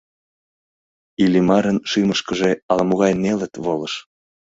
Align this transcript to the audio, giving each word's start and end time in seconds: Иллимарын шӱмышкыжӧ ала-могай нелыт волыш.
Иллимарын 1.23 1.77
шӱмышкыжӧ 1.89 2.51
ала-могай 2.71 3.13
нелыт 3.23 3.53
волыш. 3.63 3.93